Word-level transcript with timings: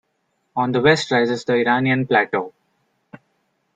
On 0.55 0.71
the 0.71 0.81
west 0.81 1.11
rises 1.11 1.45
the 1.45 1.53
Iranian 1.63 2.07
Plateau. 2.07 2.55